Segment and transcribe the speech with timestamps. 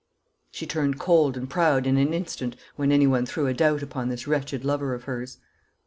[0.49, 4.25] She turned cold and proud in an instant when anyone threw a doubt upon this
[4.27, 5.37] wretched lover of hers.